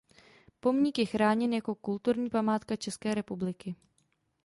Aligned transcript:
Pomník 0.59 0.99
je 0.99 1.05
chráněn 1.05 1.53
jak 1.53 1.63
kulturní 1.81 2.29
památka 2.29 2.75
České 2.75 3.15
republiky. 3.15 3.75